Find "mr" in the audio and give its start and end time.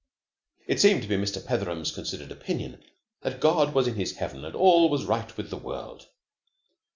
1.15-1.45